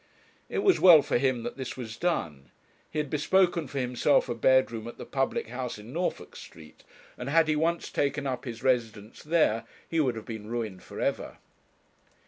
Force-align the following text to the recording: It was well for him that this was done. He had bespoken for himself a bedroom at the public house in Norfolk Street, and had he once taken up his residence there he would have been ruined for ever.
It 0.49 0.63
was 0.63 0.79
well 0.79 1.03
for 1.03 1.19
him 1.19 1.43
that 1.43 1.57
this 1.57 1.77
was 1.77 1.95
done. 1.95 2.49
He 2.89 2.97
had 2.97 3.11
bespoken 3.11 3.67
for 3.67 3.77
himself 3.77 4.27
a 4.27 4.33
bedroom 4.33 4.87
at 4.87 4.97
the 4.97 5.05
public 5.05 5.49
house 5.49 5.77
in 5.77 5.93
Norfolk 5.93 6.35
Street, 6.35 6.83
and 7.19 7.29
had 7.29 7.47
he 7.47 7.55
once 7.55 7.91
taken 7.91 8.25
up 8.25 8.43
his 8.45 8.63
residence 8.63 9.21
there 9.21 9.63
he 9.87 9.99
would 9.99 10.15
have 10.15 10.25
been 10.25 10.47
ruined 10.49 10.81
for 10.81 10.99
ever. 10.99 11.37